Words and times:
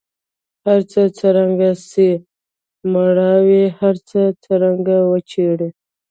هرڅه 0.65 1.01
څرنګه 1.17 1.69
سي 1.89 2.09
مړاوي 2.93 3.63
هر 3.79 3.95
څه 4.09 4.19
څرنګه 4.43 4.97
وچیږي 5.11 5.69